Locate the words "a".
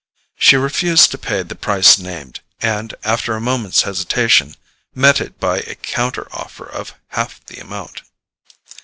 3.35-3.39, 5.59-5.75